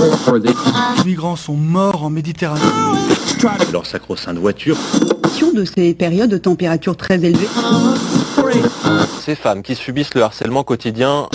Les 0.00 1.04
migrants 1.04 1.36
sont 1.36 1.54
morts 1.54 2.04
en 2.04 2.10
Méditerranée. 2.10 2.60
Leur 3.72 3.86
sacro-sainte 3.86 4.38
voiture. 4.38 4.76
De 5.54 5.64
ces 5.64 5.94
périodes 5.94 6.30
de 6.30 6.38
température 6.38 6.96
très 6.96 7.16
élevées. 7.16 7.48
Ces 9.20 9.34
femmes 9.34 9.62
qui 9.62 9.74
subissent 9.74 10.14
le 10.14 10.22
harcèlement 10.22 10.64
quotidien. 10.64 11.28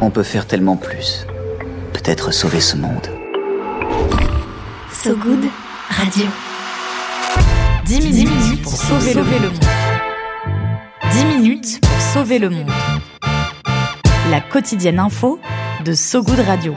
On 0.00 0.10
peut 0.10 0.22
faire 0.22 0.46
tellement 0.46 0.76
plus. 0.76 1.26
Peut-être 1.92 2.32
sauver 2.32 2.60
ce 2.60 2.76
monde. 2.76 3.08
So 4.92 5.16
Good 5.16 5.44
Radio. 5.90 6.26
10 7.84 8.00
minutes, 8.00 8.62
pour 8.62 8.72
sauver, 8.72 9.14
le 9.14 9.22
monde. 9.22 9.64
10 11.12 11.24
minutes 11.24 11.80
pour 11.80 12.00
sauver 12.00 12.38
le 12.38 12.50
monde. 12.50 12.70
La 14.30 14.40
quotidienne 14.40 14.98
info 14.98 15.38
de 15.84 15.94
So 15.94 16.20
Good 16.22 16.40
Radio. 16.40 16.74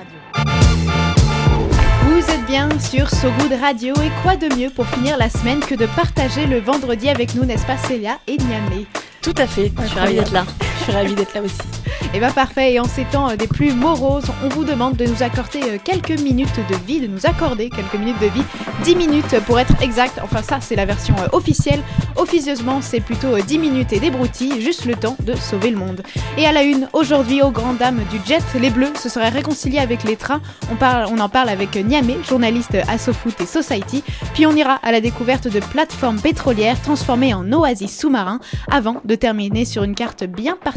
Vous 2.04 2.18
êtes 2.20 2.46
bien 2.46 2.70
sur 2.80 3.10
So 3.10 3.30
Good 3.40 3.60
Radio 3.60 3.96
et 3.96 4.12
quoi 4.22 4.36
de 4.36 4.54
mieux 4.56 4.70
pour 4.70 4.86
finir 4.86 5.18
la 5.18 5.30
semaine 5.30 5.60
que 5.60 5.74
de 5.74 5.88
partager 5.88 6.46
le 6.46 6.60
vendredi 6.60 7.10
avec 7.10 7.34
nous, 7.34 7.46
n'est-ce 7.46 7.66
pas 7.66 7.78
Célia 7.78 8.20
et 8.28 8.38
Niamé 8.38 8.86
Tout 9.24 9.34
à 9.38 9.48
fait, 9.48 9.72
je 9.82 9.88
suis 9.88 10.00
ravie 10.00 10.16
d'être 10.16 10.32
là. 10.32 10.46
Je 10.80 10.84
suis 10.86 10.94
ravie 10.94 11.16
d'être 11.16 11.34
là 11.34 11.42
aussi. 11.42 11.58
Et 12.12 12.14
eh 12.16 12.20
bien 12.20 12.32
parfait, 12.32 12.74
et 12.74 12.80
en 12.80 12.86
ces 12.86 13.04
temps 13.04 13.30
euh, 13.30 13.36
des 13.36 13.46
plus 13.46 13.72
moroses, 13.72 14.26
on 14.44 14.50
vous 14.50 14.64
demande 14.64 14.96
de 14.96 15.06
nous 15.06 15.22
accorder 15.22 15.60
euh, 15.64 15.78
quelques 15.84 16.20
minutes 16.20 16.60
de 16.68 16.76
vie, 16.88 17.00
de 17.00 17.06
nous 17.06 17.28
accorder 17.28 17.70
quelques 17.70 17.94
minutes 17.94 18.20
de 18.20 18.28
vie, 18.28 18.42
10 18.84 18.96
minutes 18.96 19.40
pour 19.46 19.60
être 19.60 19.80
exact, 19.80 20.20
enfin 20.24 20.42
ça 20.42 20.58
c'est 20.60 20.76
la 20.76 20.86
version 20.86 21.14
euh, 21.20 21.28
officielle, 21.34 21.82
officieusement 22.16 22.82
c'est 22.82 23.00
plutôt 23.00 23.38
10 23.38 23.60
minutes 23.60 23.94
et 23.94 24.00
des 24.00 24.10
broutilles, 24.10 24.60
juste 24.60 24.86
le 24.86 24.96
temps 24.96 25.18
de 25.20 25.36
sauver 25.36 25.70
le 25.70 25.78
monde. 25.78 26.02
Et 26.36 26.48
à 26.48 26.52
la 26.52 26.64
une, 26.64 26.88
aujourd'hui 26.94 27.44
aux 27.44 27.52
grandes 27.52 27.78
dames 27.78 28.02
du 28.10 28.20
jet, 28.26 28.42
les 28.60 28.72
bleus 28.72 28.96
se 28.96 29.08
seraient 29.08 29.30
réconciliés 29.30 29.78
avec 29.78 30.04
les 30.04 30.16
trains, 30.16 30.42
on, 30.72 30.76
parle, 30.78 31.10
on 31.12 31.20
en 31.20 31.30
parle 31.30 31.50
avec 31.50 31.76
Niamé, 31.76 32.18
journaliste 32.28 32.76
à 32.88 32.98
SoFoot 32.98 33.40
et 33.40 33.46
Society, 33.46 34.04
puis 34.34 34.48
on 34.48 34.56
ira 34.56 34.80
à 34.82 34.92
la 34.92 35.00
découverte 35.00 35.48
de 35.48 35.60
plateformes 35.60 36.20
pétrolières 36.20 36.82
transformées 36.82 37.36
en 37.36 37.54
oasis 37.54 38.00
sous-marins, 38.00 38.40
avant 38.72 39.02
de 39.06 39.14
terminer 39.14 39.66
sur 39.66 39.84
une 39.84 39.94
carte 39.94 40.24
bien 40.24 40.54
particulière, 40.54 40.69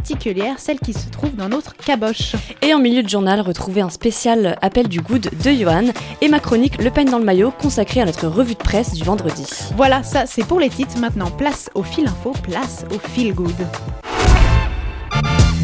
celle 0.58 0.78
qui 0.78 0.92
se 0.92 1.08
trouve 1.10 1.34
dans 1.34 1.48
notre 1.48 1.76
caboche. 1.76 2.34
Et 2.62 2.74
en 2.74 2.78
milieu 2.78 3.02
de 3.02 3.08
journal, 3.08 3.40
retrouvez 3.40 3.80
un 3.80 3.90
spécial 3.90 4.56
appel 4.62 4.88
du 4.88 5.00
good 5.00 5.30
de 5.42 5.50
Johan 5.50 5.86
et 6.20 6.28
ma 6.28 6.40
chronique 6.40 6.82
Le 6.82 6.90
peigne 6.90 7.10
dans 7.10 7.18
le 7.18 7.24
maillot 7.24 7.50
consacrée 7.50 8.00
à 8.00 8.04
notre 8.04 8.26
revue 8.28 8.54
de 8.54 8.58
presse 8.58 8.92
du 8.94 9.04
vendredi. 9.04 9.46
Voilà, 9.76 10.02
ça 10.02 10.26
c'est 10.26 10.44
pour 10.44 10.60
les 10.60 10.68
titres. 10.68 10.98
Maintenant, 10.98 11.30
place 11.30 11.70
au 11.74 11.82
fil 11.82 12.06
info, 12.06 12.32
place 12.42 12.84
au 12.94 12.98
fil 12.98 13.34
good. 13.34 13.52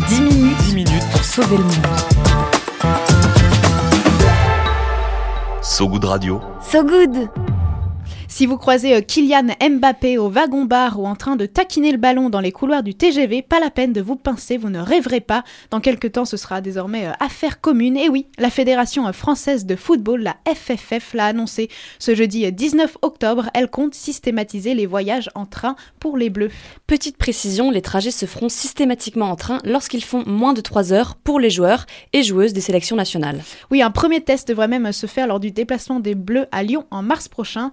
10 0.08 0.20
minutes, 0.20 0.56
10 0.58 0.74
minutes 0.74 1.06
pour 1.12 1.24
sauver 1.24 1.56
le 1.56 1.64
monde. 1.64 1.86
So 5.62 5.88
Good 5.88 6.04
Radio. 6.04 6.40
So 6.60 6.82
Good 6.82 7.47
si 8.38 8.46
vous 8.46 8.56
croisez 8.56 8.94
euh, 8.94 9.00
Kylian 9.00 9.48
Mbappé 9.60 10.16
au 10.16 10.28
wagon-bar 10.28 11.00
ou 11.00 11.08
en 11.08 11.16
train 11.16 11.34
de 11.34 11.44
taquiner 11.44 11.90
le 11.90 11.98
ballon 11.98 12.30
dans 12.30 12.38
les 12.38 12.52
couloirs 12.52 12.84
du 12.84 12.94
TGV, 12.94 13.42
pas 13.42 13.58
la 13.58 13.68
peine 13.68 13.92
de 13.92 14.00
vous 14.00 14.14
pincer, 14.14 14.56
vous 14.56 14.70
ne 14.70 14.78
rêverez 14.78 15.18
pas. 15.18 15.42
Dans 15.72 15.80
quelques 15.80 16.12
temps, 16.12 16.24
ce 16.24 16.36
sera 16.36 16.60
désormais 16.60 17.08
euh, 17.08 17.12
affaire 17.18 17.60
commune. 17.60 17.96
Et 17.96 18.08
oui, 18.08 18.26
la 18.38 18.50
Fédération 18.50 19.08
euh, 19.08 19.12
française 19.12 19.66
de 19.66 19.74
football, 19.74 20.22
la 20.22 20.36
FFF, 20.46 21.14
l'a 21.14 21.26
annoncé. 21.26 21.68
Ce 21.98 22.14
jeudi 22.14 22.52
19 22.52 22.98
octobre, 23.02 23.50
elle 23.54 23.68
compte 23.68 23.94
systématiser 23.94 24.74
les 24.74 24.86
voyages 24.86 25.30
en 25.34 25.44
train 25.44 25.74
pour 25.98 26.16
les 26.16 26.30
Bleus. 26.30 26.52
Petite 26.86 27.16
précision, 27.16 27.72
les 27.72 27.82
trajets 27.82 28.12
se 28.12 28.26
feront 28.26 28.48
systématiquement 28.48 29.32
en 29.32 29.34
train 29.34 29.58
lorsqu'ils 29.64 30.04
font 30.04 30.22
moins 30.26 30.52
de 30.52 30.60
3 30.60 30.92
heures 30.92 31.16
pour 31.16 31.40
les 31.40 31.50
joueurs 31.50 31.86
et 32.12 32.22
joueuses 32.22 32.52
des 32.52 32.60
sélections 32.60 32.94
nationales. 32.94 33.42
Oui, 33.72 33.82
un 33.82 33.90
premier 33.90 34.20
test 34.20 34.46
devrait 34.46 34.68
même 34.68 34.92
se 34.92 35.08
faire 35.08 35.26
lors 35.26 35.40
du 35.40 35.50
déplacement 35.50 35.98
des 35.98 36.14
Bleus 36.14 36.46
à 36.52 36.62
Lyon 36.62 36.86
en 36.92 37.02
mars 37.02 37.26
prochain. 37.26 37.72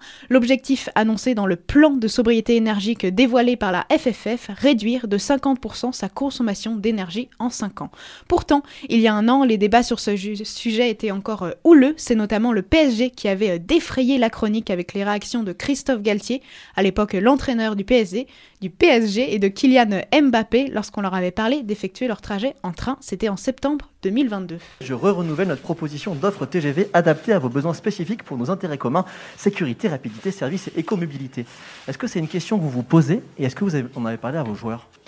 Annoncé 0.96 1.36
dans 1.36 1.46
le 1.46 1.56
plan 1.56 1.92
de 1.92 2.08
sobriété 2.08 2.56
énergique 2.56 3.06
dévoilé 3.06 3.56
par 3.56 3.72
la 3.72 3.86
FFF, 3.92 4.50
réduire 4.58 5.08
de 5.08 5.18
50% 5.18 5.92
sa 5.92 6.10
consommation 6.10 6.76
d'énergie 6.76 7.30
en 7.40 7.50
5 7.50 7.82
ans. 7.82 7.92
Pourtant, 8.28 8.64
il 8.90 9.00
y 9.00 9.08
a 9.08 9.14
un 9.14 9.28
an, 9.28 9.44
les 9.44 9.58
débats 9.58 9.84
sur 9.84 10.00
ce 10.00 10.16
sujet 10.16 10.90
étaient 10.90 11.12
encore 11.12 11.44
euh, 11.44 11.52
houleux. 11.64 11.94
C'est 11.98 12.16
notamment 12.16 12.54
le 12.54 12.62
PSG 12.62 13.10
qui 13.10 13.28
avait 13.28 13.52
euh, 13.52 13.60
défrayé 13.60 14.18
la 14.18 14.30
chronique 14.30 14.70
avec 14.70 14.94
les 14.94 15.04
réactions 15.04 15.44
de 15.44 15.52
Christophe 15.52 16.02
Galtier, 16.02 16.42
à 16.76 16.84
l'époque 16.84 17.14
l'entraîneur 17.14 17.76
du 17.76 17.84
PSG, 17.84 18.28
du 18.62 18.72
et 18.82 19.40
de 19.40 19.48
Kylian 19.48 20.02
Mbappé 20.14 20.68
lorsqu'on 20.72 21.02
leur 21.02 21.14
avait 21.14 21.32
parlé 21.32 21.64
d'effectuer 21.64 22.08
leur 22.08 22.22
trajet 22.22 22.56
en 22.64 22.72
train. 22.72 22.98
C'était 23.02 23.30
en 23.30 23.38
septembre 23.38 23.92
2022. 24.04 24.58
Je 24.82 24.94
re-renouvelle 24.94 25.48
notre 25.48 25.62
proposition 25.62 26.16
d'offre 26.16 26.46
TGV 26.46 26.90
adaptée 26.94 27.34
à 27.34 27.40
vos 27.40 27.50
besoins 27.50 27.74
spécifiques 27.74 28.24
pour 28.24 28.38
nos 28.38 28.50
intérêts 28.50 28.78
communs, 28.78 29.06
sécurité, 29.38 29.88
rapidité, 29.88 30.32
service 30.32 30.45
et 30.54 30.60
écomobilité. 30.78 31.46
Est-ce 31.88 31.98
que 31.98 32.08
c'est 32.08 32.20
une 32.20 32.28
question 32.28 32.58
que 32.58 32.64
vous 32.64 32.70
vous 32.70 32.84
posez 32.84 33.22
et 33.38 33.46
est-ce 33.46 33.56
que 33.56 33.64
vous 33.64 33.76
avez, 33.76 33.88
en 33.96 34.06
avez 34.06 34.18
parlé 34.18 34.38
à 34.38 34.44
vos 34.44 34.56
joueurs? 34.56 34.88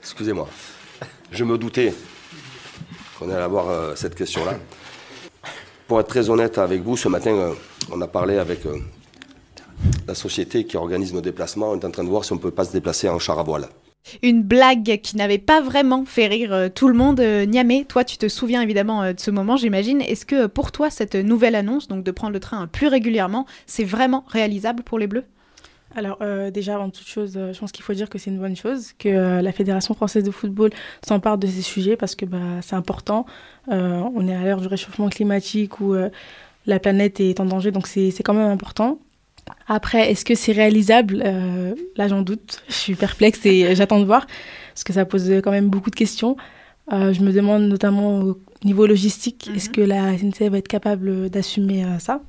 Excusez-moi, 0.00 0.48
je 1.30 1.44
me 1.44 1.56
doutais 1.58 1.94
qu'on 3.18 3.30
allait 3.30 3.42
avoir 3.42 3.68
euh, 3.68 3.94
cette 3.94 4.14
question-là. 4.14 4.58
Pour 5.86 6.00
être 6.00 6.08
très 6.08 6.28
honnête 6.28 6.58
avec 6.58 6.82
vous, 6.82 6.96
ce 6.96 7.08
matin, 7.08 7.30
euh, 7.30 7.54
on 7.90 8.00
a 8.00 8.08
parlé 8.08 8.38
avec 8.38 8.66
euh, 8.66 8.78
la 10.06 10.14
société 10.14 10.64
qui 10.64 10.76
organise 10.76 11.14
nos 11.14 11.20
déplacements. 11.20 11.70
On 11.70 11.78
est 11.78 11.84
en 11.84 11.90
train 11.90 12.04
de 12.04 12.08
voir 12.08 12.24
si 12.24 12.32
on 12.32 12.36
ne 12.36 12.40
peut 12.40 12.50
pas 12.50 12.64
se 12.64 12.72
déplacer 12.72 13.08
en 13.08 13.18
char 13.18 13.38
à 13.38 13.42
voile. 13.42 13.68
Une 14.22 14.42
blague 14.42 15.00
qui 15.02 15.16
n'avait 15.16 15.38
pas 15.38 15.60
vraiment 15.60 16.04
fait 16.04 16.26
rire 16.26 16.52
euh, 16.52 16.68
tout 16.68 16.88
le 16.88 16.94
monde. 16.94 17.20
Euh, 17.20 17.44
Niamé, 17.44 17.84
toi, 17.84 18.04
tu 18.04 18.18
te 18.18 18.28
souviens 18.28 18.62
évidemment 18.62 19.02
euh, 19.02 19.12
de 19.12 19.20
ce 19.20 19.30
moment, 19.30 19.56
j'imagine. 19.56 20.00
Est-ce 20.00 20.26
que 20.26 20.46
pour 20.46 20.72
toi, 20.72 20.90
cette 20.90 21.14
nouvelle 21.14 21.54
annonce, 21.54 21.88
donc 21.88 22.04
de 22.04 22.10
prendre 22.10 22.32
le 22.32 22.40
train 22.40 22.66
plus 22.66 22.88
régulièrement, 22.88 23.46
c'est 23.66 23.84
vraiment 23.84 24.24
réalisable 24.28 24.82
pour 24.82 24.98
les 24.98 25.06
Bleus? 25.06 25.24
Alors 25.96 26.18
déjà, 26.52 26.74
avant 26.74 26.90
toute 26.90 27.06
chose, 27.08 27.32
je 27.34 27.58
pense 27.58 27.72
qu'il 27.72 27.82
faut 27.82 27.94
dire 27.94 28.10
que 28.10 28.18
c'est 28.18 28.30
une 28.30 28.38
bonne 28.38 28.54
chose, 28.54 28.92
que 28.98 29.40
la 29.40 29.52
Fédération 29.52 29.94
française 29.94 30.22
de 30.22 30.30
football 30.30 30.70
s'empare 31.04 31.38
de 31.38 31.46
ces 31.46 31.62
sujets 31.62 31.96
parce 31.96 32.14
que 32.14 32.26
bah, 32.26 32.60
c'est 32.60 32.76
important. 32.76 33.24
on 33.68 34.28
est 34.28 34.34
à 34.34 34.44
l'heure 34.44 34.60
du 34.60 34.68
réchauffement 34.68 35.08
climatique 35.08 35.80
où 35.80 35.96
la 36.66 36.78
planète 36.78 37.20
est 37.20 37.40
en 37.40 37.46
danger, 37.46 37.72
donc 37.72 37.86
c'est 37.86 38.12
quand 38.22 38.34
même 38.34 38.50
important. 38.50 38.98
Après, 39.66 40.10
est-ce 40.10 40.24
que 40.24 40.34
c'est 40.34 40.52
réalisable? 40.52 41.22
Euh, 41.24 41.74
Là, 41.96 42.08
j'en 42.08 42.22
doute. 42.22 42.62
Je 42.68 42.74
suis 42.74 42.94
perplexe 42.94 43.44
et 43.44 43.74
j'attends 43.74 44.00
de 44.00 44.04
voir 44.04 44.26
parce 44.74 44.84
que 44.84 44.92
ça 44.92 45.04
pose 45.04 45.30
quand 45.42 45.50
même 45.50 45.68
beaucoup 45.68 45.90
de 45.90 45.96
questions. 45.96 46.36
Euh, 46.92 47.12
je 47.12 47.20
me 47.20 47.32
demande 47.32 47.64
notamment 47.64 48.20
au 48.20 48.38
niveau 48.64 48.86
logistique, 48.86 49.50
est-ce 49.54 49.68
mhm. 49.68 49.74
que 49.74 49.80
la 49.82 50.16
SNCF 50.16 50.50
va 50.50 50.58
être 50.58 50.68
capable 50.68 51.28
d'assumer 51.28 51.84
euh, 51.84 51.98
ça? 51.98 52.22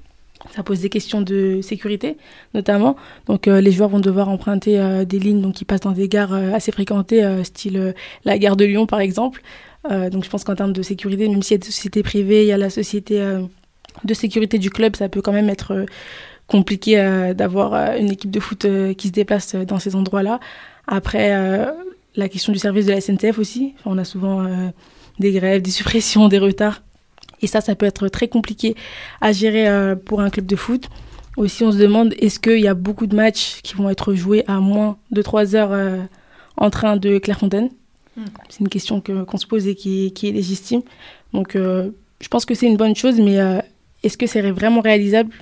Ça 0.56 0.64
pose 0.64 0.80
des 0.80 0.90
questions 0.90 1.22
de 1.22 1.60
sécurité, 1.62 2.18
notamment. 2.54 2.96
Donc, 3.26 3.48
les 3.48 3.72
joueurs 3.74 3.90
vont 3.90 4.00
devoir 4.00 4.30
emprunter 4.30 5.04
des 5.06 5.20
lignes 5.20 5.42
donc, 5.42 5.56
qui 5.56 5.66
passent 5.66 5.82
dans 5.82 5.92
des 5.92 6.08
gares 6.08 6.34
assez 6.34 6.72
fréquentées, 6.72 7.44
style 7.44 7.94
la 8.24 8.38
gare 8.38 8.56
de 8.56 8.64
Lyon, 8.64 8.86
par 8.86 9.02
exemple. 9.02 9.42
donc, 9.90 10.24
je 10.24 10.30
pense 10.30 10.46
qu'en 10.46 10.56
termes 10.56 10.72
de 10.72 10.82
sécurité, 10.82 11.28
même 11.28 11.44
s'il 11.44 11.56
y 11.56 11.60
a 11.60 11.60
des 11.60 11.66
sociétés 11.66 12.04
privées, 12.04 12.44
il 12.44 12.48
y 12.48 12.54
a 12.54 12.58
la 12.58 12.70
société 12.70 13.22
de 14.06 14.14
sécurité 14.14 14.60
du 14.60 14.70
club, 14.70 14.96
ça 14.96 15.10
peut 15.10 15.22
quand 15.22 15.34
même 15.34 15.50
être 15.50 15.86
compliqué 16.50 17.00
euh, 17.00 17.34
d'avoir 17.34 17.74
euh, 17.74 17.98
une 17.98 18.12
équipe 18.12 18.32
de 18.32 18.40
foot 18.40 18.66
euh, 18.66 18.94
qui 18.94 19.08
se 19.08 19.14
déplace 19.14 19.56
dans 19.56 19.80
ces 19.80 19.96
endroits-là. 19.96 20.40
Après, 20.88 21.32
la 22.16 22.30
question 22.30 22.52
du 22.52 22.58
service 22.58 22.88
de 22.88 22.92
la 22.92 23.00
SNCF 23.00 23.38
aussi. 23.38 23.76
on 23.86 24.00
a 24.00 24.04
souvent 24.04 24.44
des 25.20 25.32
grèves, 25.32 25.62
des 25.62 25.70
suppressions, 25.70 26.28
des 26.28 26.40
retards. 26.40 26.82
Et 27.44 27.48
ça, 27.48 27.62
ça 27.62 27.76
peut 27.76 27.86
être 27.86 28.08
très 28.08 28.28
compliqué 28.28 28.76
à 29.22 29.32
gérer 29.32 29.96
pour 30.06 30.22
un 30.22 30.32
club 30.32 30.48
de 30.48 30.56
foot. 30.56 30.90
Aussi, 31.38 31.64
on 31.64 31.72
se 31.72 31.78
demande, 31.78 32.16
est-ce 32.18 32.40
qu'il 32.40 32.60
y 32.60 32.68
a 32.68 32.74
beaucoup 32.74 33.06
de 33.06 33.16
matchs 33.16 33.62
qui 33.62 33.76
vont 33.76 33.88
être 33.88 34.16
joués 34.16 34.44
à 34.48 34.60
moins 34.60 34.98
de 35.12 35.22
3 35.22 35.56
heures 35.56 36.00
en 36.58 36.72
train 36.72 36.98
de 36.98 37.20
Clairefontaine? 37.20 37.70
Hmm. 38.18 38.26
C'est 38.50 38.62
une 38.62 38.70
question 38.70 39.00
qu'on 39.00 39.38
se 39.38 39.46
pose 39.46 39.68
et 39.68 39.76
qui, 39.76 40.12
qui 40.14 40.30
est 40.30 40.32
légitime. 40.32 40.82
Donc, 41.34 41.52
je 41.54 42.28
pense 42.32 42.46
que 42.46 42.56
c'est 42.56 42.66
une 42.66 42.78
bonne 42.78 42.96
chose, 42.96 43.20
mais 43.20 43.38
est-ce 44.02 44.18
que 44.18 44.26
c'est 44.26 44.42
vraiment 44.50 44.82
réalisable? 44.82 45.36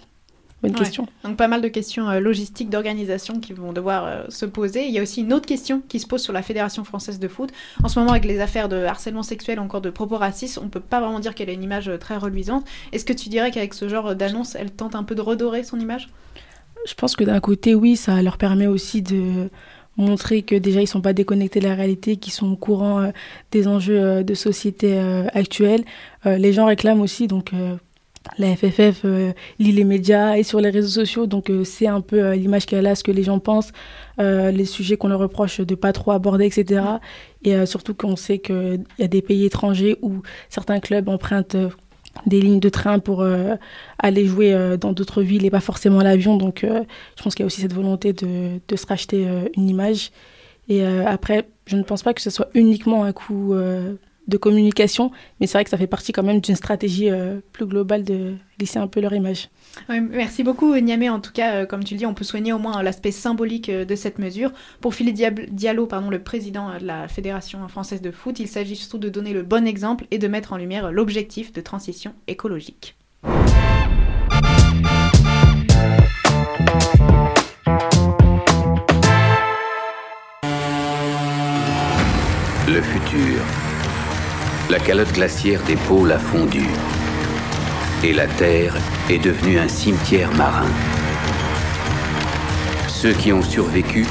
Bonne 0.67 0.79
question. 0.79 1.07
Donc 1.23 1.37
pas 1.37 1.47
mal 1.47 1.61
de 1.61 1.67
questions 1.67 2.09
euh, 2.09 2.19
logistiques, 2.19 2.69
d'organisation 2.69 3.39
qui 3.39 3.53
vont 3.53 3.73
devoir 3.73 4.05
euh, 4.05 4.23
se 4.29 4.45
poser. 4.45 4.85
Il 4.85 4.93
y 4.93 4.99
a 4.99 5.01
aussi 5.01 5.21
une 5.21 5.33
autre 5.33 5.45
question 5.45 5.81
qui 5.87 5.99
se 5.99 6.07
pose 6.07 6.21
sur 6.21 6.33
la 6.33 6.41
Fédération 6.41 6.83
française 6.83 7.19
de 7.19 7.27
foot. 7.27 7.51
En 7.83 7.87
ce 7.87 7.99
moment, 7.99 8.11
avec 8.11 8.25
les 8.25 8.39
affaires 8.39 8.69
de 8.69 8.77
harcèlement 8.77 9.23
sexuel, 9.23 9.59
encore 9.59 9.81
de 9.81 9.89
propos 9.89 10.17
racistes, 10.17 10.59
on 10.61 10.69
peut 10.69 10.79
pas 10.79 10.99
vraiment 10.99 11.19
dire 11.19 11.35
qu'elle 11.35 11.49
a 11.49 11.53
une 11.53 11.63
image 11.63 11.89
euh, 11.89 11.97
très 11.97 12.17
reluisante. 12.17 12.65
Est-ce 12.91 13.05
que 13.05 13.13
tu 13.13 13.29
dirais 13.29 13.51
qu'avec 13.51 13.73
ce 13.73 13.87
genre 13.87 14.15
d'annonce, 14.15 14.55
elle 14.55 14.71
tente 14.71 14.95
un 14.95 15.03
peu 15.03 15.15
de 15.15 15.21
redorer 15.21 15.63
son 15.63 15.79
image? 15.79 16.09
Je 16.85 16.93
pense 16.93 17.15
que 17.15 17.23
d'un 17.23 17.39
côté, 17.39 17.75
oui, 17.75 17.95
ça 17.95 18.21
leur 18.21 18.37
permet 18.37 18.67
aussi 18.67 19.01
de 19.01 19.49
montrer 19.97 20.43
que 20.43 20.55
déjà 20.55 20.79
ils 20.79 20.87
sont 20.87 21.01
pas 21.01 21.13
déconnectés 21.13 21.59
de 21.59 21.67
la 21.67 21.73
réalité, 21.73 22.17
qu'ils 22.17 22.31
sont 22.31 22.51
au 22.51 22.55
courant 22.55 23.11
des 23.51 23.67
enjeux 23.67 24.23
de 24.23 24.33
société 24.35 24.99
actuelle. 25.33 25.83
les 26.23 26.53
gens 26.53 26.67
réclament 26.67 27.01
aussi, 27.01 27.25
donc 27.25 27.51
la 28.38 28.56
FFF 28.56 29.03
lit 29.59 29.71
les 29.71 29.83
médias 29.83 30.38
et 30.38 30.44
sur 30.44 30.59
les 30.59 30.69
réseaux 30.69 31.01
sociaux, 31.01 31.25
donc 31.25 31.51
c'est 31.63 31.88
un 31.88 32.01
peu 32.01 32.33
l'image 32.33 32.65
qu'elle 32.65 32.88
a, 32.88 32.95
ce 32.95 33.03
que 33.03 33.12
les 33.12 33.24
gens 33.24 33.39
pensent, 33.39 33.71
les 34.18 34.65
sujets 34.65 34.97
qu'on 34.97 35.07
leur 35.07 35.19
reproche 35.19 35.62
de 35.62 35.75
pas 35.75 35.94
trop 35.94 36.12
aborder, 36.12 36.45
etc. 36.45 36.81
Et 37.44 37.65
surtout 37.65 37.94
qu'on 37.94 38.15
sait 38.15 38.39
qu'il 38.39 38.83
y 39.00 39.03
a 39.03 39.07
des 39.07 39.21
pays 39.21 39.45
étrangers 39.45 39.97
où 40.01 40.21
certains 40.50 40.79
clubs 40.79 41.07
empruntent 41.09 41.57
des 42.25 42.41
lignes 42.41 42.59
de 42.59 42.69
train 42.69 43.00
pour 43.00 43.25
aller 44.00 44.25
jouer 44.25 44.77
dans 44.79 44.94
d'autres 44.94 45.21
villes 45.21 45.45
et 45.45 45.50
pas 45.50 45.59
forcément 45.59 46.01
l'avion. 46.01 46.38
Donc 46.38 46.63
je 46.63 47.24
pense 47.24 47.35
qu'il 47.35 47.44
y 47.44 47.45
a 47.45 47.47
aussi 47.47 47.62
cette 47.62 47.74
volonté 47.74 48.13
de, 48.13 48.59
de 48.68 48.75
se 48.75 48.85
racheter 48.85 49.27
une 49.56 49.69
image. 49.69 50.12
Et 50.69 50.85
après, 50.85 51.47
je 51.65 51.75
ne 51.75 51.83
pense 51.83 52.03
pas 52.03 52.13
que 52.13 52.21
ce 52.21 52.29
soit 52.29 52.50
uniquement 52.53 53.03
un 53.03 53.13
coup 53.13 53.53
de 54.27 54.38
communication, 54.38 55.12
mais 55.39 55.47
c'est 55.47 55.53
vrai 55.57 55.63
que 55.63 55.69
ça 55.69 55.77
fait 55.77 55.88
partie 55.88 56.12
quand 56.12 56.24
même 56.24 56.41
d'une 56.41 56.56
stratégie 56.56 57.09
euh, 57.09 57.39
plus 57.53 57.65
globale 57.65 58.03
de 58.03 58.35
lisser 58.59 58.79
un 58.79 58.88
peu 58.88 59.00
leur 59.00 59.13
image. 59.13 59.50
merci 59.89 60.44
beaucoup 60.44 60.75
Niamé. 60.75 61.09
En 61.09 61.19
tout 61.19 61.31
cas, 61.31 61.56
euh, 61.56 61.65
comme 61.65 61.83
tu 61.83 61.94
le 61.94 62.00
dis, 62.00 62.06
on 62.06 62.13
peut 62.13 62.24
soigner 62.24 62.51
au 62.53 62.59
moins 62.59 62.83
l'aspect 62.83 63.12
symbolique 63.12 63.69
euh, 63.69 63.85
de 63.85 63.95
cette 63.95 64.19
mesure. 64.19 64.51
Pour 64.81 64.94
Philippe 64.94 65.53
Diallo, 65.53 65.85
pardon, 65.85 66.09
le 66.09 66.19
président 66.19 66.77
de 66.77 66.85
la 66.85 67.07
Fédération 67.07 67.65
française 67.68 68.01
de 68.01 68.12
foot, 68.12 68.39
il 68.39 68.47
s'agit 68.47 68.75
surtout 68.75 68.97
de 68.97 69.09
donner 69.09 69.33
le 69.33 69.44
bon 69.44 69.65
exemple 69.65 70.06
et 70.12 70.18
de 70.18 70.27
mettre 70.27 70.53
en 70.53 70.57
lumière 70.57 70.91
l'objectif 70.91 71.53
de 71.53 71.62
transition 71.62 72.13
écologique. 72.27 72.95
Le 82.69 82.81
futur 82.81 83.66
la 84.69 84.79
calotte 84.79 85.13
glaciaire 85.13 85.61
des 85.63 85.75
pôles 85.75 86.11
a 86.11 86.19
fondu. 86.19 86.65
Et 88.03 88.13
la 88.13 88.27
Terre 88.27 88.75
est 89.09 89.19
devenue 89.19 89.59
un 89.59 89.67
cimetière 89.67 90.31
marin. 90.33 90.67
Ceux 92.87 93.13
qui 93.13 93.31
ont 93.31 93.43
survécu 93.43 94.05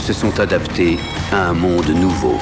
se 0.00 0.12
sont 0.12 0.40
adaptés 0.40 0.98
à 1.32 1.48
un 1.48 1.54
monde 1.54 1.90
nouveau. 1.90 2.38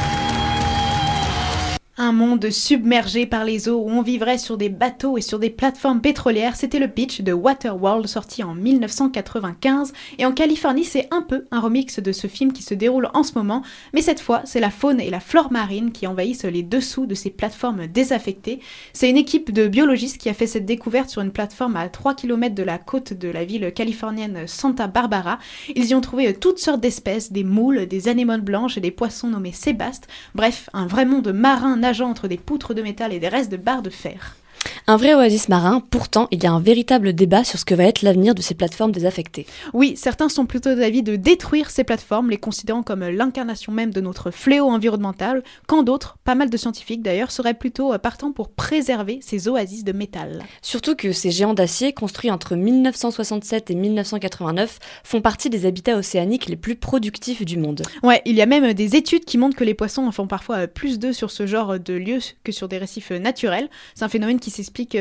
Un 2.02 2.12
monde 2.12 2.48
submergé 2.48 3.26
par 3.26 3.44
les 3.44 3.68
eaux 3.68 3.82
où 3.84 3.90
on 3.90 4.00
vivrait 4.00 4.38
sur 4.38 4.56
des 4.56 4.70
bateaux 4.70 5.18
et 5.18 5.20
sur 5.20 5.38
des 5.38 5.50
plateformes 5.50 6.00
pétrolières, 6.00 6.56
c'était 6.56 6.78
le 6.78 6.88
pitch 6.88 7.20
de 7.20 7.34
Waterworld 7.34 8.06
sorti 8.06 8.42
en 8.42 8.54
1995 8.54 9.92
et 10.18 10.24
en 10.24 10.32
Californie 10.32 10.84
c'est 10.84 11.08
un 11.10 11.20
peu 11.20 11.44
un 11.50 11.60
remix 11.60 12.00
de 12.00 12.12
ce 12.12 12.26
film 12.26 12.54
qui 12.54 12.62
se 12.62 12.72
déroule 12.72 13.10
en 13.12 13.22
ce 13.22 13.34
moment, 13.34 13.62
mais 13.92 14.00
cette 14.00 14.20
fois 14.20 14.40
c'est 14.46 14.60
la 14.60 14.70
faune 14.70 14.98
et 14.98 15.10
la 15.10 15.20
flore 15.20 15.52
marine 15.52 15.92
qui 15.92 16.06
envahissent 16.06 16.46
les 16.46 16.62
dessous 16.62 17.04
de 17.04 17.14
ces 17.14 17.28
plateformes 17.28 17.86
désaffectées. 17.86 18.60
C'est 18.94 19.10
une 19.10 19.18
équipe 19.18 19.52
de 19.52 19.68
biologistes 19.68 20.16
qui 20.16 20.30
a 20.30 20.34
fait 20.34 20.46
cette 20.46 20.64
découverte 20.64 21.10
sur 21.10 21.20
une 21.20 21.32
plateforme 21.32 21.76
à 21.76 21.90
3 21.90 22.14
km 22.14 22.54
de 22.54 22.62
la 22.62 22.78
côte 22.78 23.12
de 23.12 23.28
la 23.28 23.44
ville 23.44 23.74
californienne 23.74 24.46
Santa 24.46 24.86
Barbara. 24.86 25.38
Ils 25.76 25.90
y 25.90 25.94
ont 25.94 26.00
trouvé 26.00 26.32
toutes 26.32 26.60
sortes 26.60 26.80
d'espèces, 26.80 27.30
des 27.30 27.44
moules, 27.44 27.84
des 27.84 28.08
anémones 28.08 28.40
blanches 28.40 28.78
et 28.78 28.80
des 28.80 28.90
poissons 28.90 29.28
nommés 29.28 29.52
sébastes, 29.52 30.08
bref, 30.34 30.70
un 30.72 30.86
vrai 30.86 31.04
monde 31.04 31.34
marin 31.34 31.76
entre 32.00 32.28
des 32.28 32.36
poutres 32.36 32.74
de 32.74 32.82
métal 32.82 33.12
et 33.12 33.18
des 33.18 33.28
restes 33.28 33.50
de 33.50 33.56
barres 33.56 33.82
de 33.82 33.90
fer. 33.90 34.36
Un 34.90 34.96
vrai 34.96 35.14
oasis 35.14 35.48
marin, 35.48 35.78
pourtant, 35.78 36.26
il 36.32 36.42
y 36.42 36.48
a 36.48 36.50
un 36.50 36.58
véritable 36.58 37.12
débat 37.12 37.44
sur 37.44 37.60
ce 37.60 37.64
que 37.64 37.76
va 37.76 37.84
être 37.84 38.02
l'avenir 38.02 38.34
de 38.34 38.42
ces 38.42 38.54
plateformes 38.54 38.90
désaffectées. 38.90 39.46
Oui, 39.72 39.94
certains 39.96 40.28
sont 40.28 40.46
plutôt 40.46 40.74
d'avis 40.74 41.04
de 41.04 41.14
détruire 41.14 41.70
ces 41.70 41.84
plateformes, 41.84 42.28
les 42.28 42.38
considérant 42.38 42.82
comme 42.82 43.08
l'incarnation 43.08 43.70
même 43.70 43.92
de 43.92 44.00
notre 44.00 44.32
fléau 44.32 44.68
environnemental, 44.68 45.44
quand 45.68 45.84
d'autres, 45.84 46.18
pas 46.24 46.34
mal 46.34 46.50
de 46.50 46.56
scientifiques 46.56 47.02
d'ailleurs, 47.02 47.30
seraient 47.30 47.54
plutôt 47.54 47.92
euh, 47.92 47.98
partants 47.98 48.32
pour 48.32 48.48
préserver 48.48 49.20
ces 49.22 49.46
oasis 49.46 49.84
de 49.84 49.92
métal. 49.92 50.42
Surtout 50.60 50.96
que 50.96 51.12
ces 51.12 51.30
géants 51.30 51.54
d'acier, 51.54 51.92
construits 51.92 52.32
entre 52.32 52.56
1967 52.56 53.70
et 53.70 53.76
1989, 53.76 54.80
font 55.04 55.20
partie 55.20 55.50
des 55.50 55.66
habitats 55.66 55.98
océaniques 55.98 56.46
les 56.46 56.56
plus 56.56 56.74
productifs 56.74 57.44
du 57.44 57.58
monde. 57.58 57.82
Ouais, 58.02 58.22
il 58.24 58.34
y 58.34 58.42
a 58.42 58.46
même 58.46 58.74
des 58.74 58.96
études 58.96 59.24
qui 59.24 59.38
montrent 59.38 59.56
que 59.56 59.62
les 59.62 59.74
poissons 59.74 60.02
en 60.02 60.10
font 60.10 60.26
parfois 60.26 60.56
euh, 60.56 60.66
plus 60.66 60.98
d'œufs 60.98 61.14
sur 61.14 61.30
ce 61.30 61.46
genre 61.46 61.78
de 61.78 61.94
lieux 61.94 62.18
que 62.42 62.50
sur 62.50 62.66
des 62.66 62.78
récifs 62.78 63.12
euh, 63.12 63.20
naturels. 63.20 63.70
C'est 63.94 64.02
un 64.02 64.08
phénomène 64.08 64.40
qui 64.40 64.50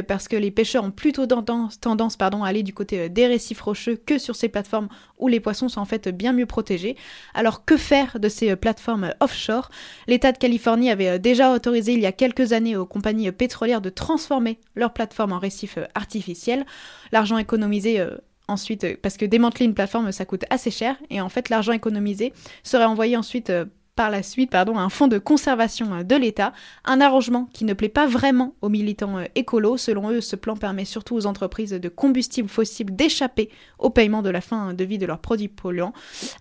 parce 0.08 0.28
que 0.28 0.36
les 0.36 0.52
pêcheurs 0.52 0.84
ont 0.84 0.92
plutôt 0.92 1.26
tendance, 1.26 1.78
à 2.20 2.46
aller 2.46 2.64
du 2.64 2.74
côté 2.74 3.02
euh, 3.02 3.10
des 3.10 3.28
récifs 3.28 3.62
rocheux 3.62 3.96
que 3.96 4.18
sur 4.18 4.36
ces 4.36 4.50
plateformes 4.50 4.90
où 5.18 5.28
les 5.28 5.40
poissons 5.40 5.70
sont 5.70 5.82
en 5.82 5.86
fait 5.86 6.10
bien 6.10 6.34
mieux 6.34 6.46
protégés. 6.46 6.96
Alors 7.34 7.66
que 7.66 7.78
faire 7.78 8.20
de 8.20 8.30
ces 8.30 8.52
euh, 8.52 8.56
plateformes 8.56 9.06
euh, 9.06 9.14
offshore? 9.20 9.70
L'État 10.08 10.32
de 10.32 10.38
Californie 10.38 10.90
avait 10.90 11.20
déjà 11.20 11.54
autorisé 11.54 11.94
il 11.94 12.00
y 12.00 12.06
a 12.06 12.12
quelques 12.12 12.54
années 12.54 12.76
aux 12.76 12.86
compagnies 12.86 13.32
pétrolières 13.32 13.82
de 13.82 13.90
transformer 13.90 14.60
leurs 14.76 14.94
plateformes 14.94 15.34
en 15.34 15.40
récifs 15.40 15.78
artificiels. 15.96 16.66
L'argent 17.12 17.38
économisé 17.38 18.04
ensuite, 18.48 18.98
parce 19.02 19.18
que 19.18 19.26
démanteler 19.26 19.66
une 19.66 19.74
plateforme, 19.74 20.12
ça 20.12 20.26
coûte 20.26 20.46
assez 20.50 20.72
cher, 20.72 20.96
et 21.10 21.22
en 21.22 21.30
fait, 21.30 21.50
l'argent 21.50 21.72
économisé 21.72 22.34
serait 22.64 22.86
envoyé 22.86 23.16
ensuite 23.16 23.52
par 24.00 24.10
la 24.10 24.24
suite 24.24 24.50
pardon, 24.50 24.78
un 24.78 24.88
fonds 24.88 25.10
de 25.10 25.18
conservation 25.18 25.94
euh, 25.94 26.04
de 26.04 26.16
l'État, 26.16 26.54
un 26.86 27.02
arrangement 27.02 27.50
qui 27.52 27.66
ne 27.66 27.74
plaît 27.74 27.90
pas 27.90 28.08
vraiment 28.08 28.56
aux 28.62 28.70
militants 28.70 29.18
euh, 29.18 29.26
écolos. 29.36 29.76
Selon 29.76 30.10
eux, 30.10 30.22
ce 30.22 30.38
plan 30.38 30.56
permet 30.56 30.86
surtout 30.86 31.16
aux 31.16 31.26
entreprises 31.26 31.72
de 31.72 31.90
combustibles 31.90 32.48
fossiles 32.48 32.96
d'échapper 32.96 33.50
au 33.78 33.90
paiement 33.90 34.22
de 34.22 34.30
la 34.30 34.40
fin 34.40 34.74
de 34.74 34.84
vie 34.86 35.00
de 35.00 35.06
leurs 35.06 35.20
produits 35.20 35.50
polluants. 35.50 35.92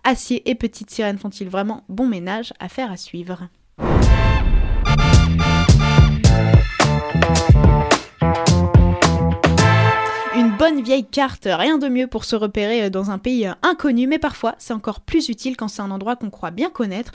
Acier 0.04 0.48
et 0.48 0.54
petites 0.54 0.90
sirènes 0.90 1.18
font-ils 1.18 1.48
vraiment 1.48 1.82
bon 1.88 2.06
ménage? 2.06 2.52
À 2.60 2.68
faire 2.68 2.92
à 2.92 2.96
suivre 2.96 3.48
bonne 10.70 10.82
vieille 10.82 11.06
carte, 11.06 11.48
rien 11.50 11.78
de 11.78 11.88
mieux 11.88 12.06
pour 12.06 12.24
se 12.24 12.36
repérer 12.36 12.84
euh, 12.84 12.90
dans 12.90 13.10
un 13.10 13.16
pays 13.16 13.46
euh, 13.46 13.52
inconnu, 13.62 14.06
mais 14.06 14.18
parfois 14.18 14.54
c'est 14.58 14.74
encore 14.74 15.00
plus 15.00 15.30
utile 15.30 15.56
quand 15.56 15.68
c'est 15.68 15.80
un 15.80 15.90
endroit 15.90 16.16
qu'on 16.16 16.28
croit 16.28 16.50
bien 16.50 16.68
connaître. 16.68 17.12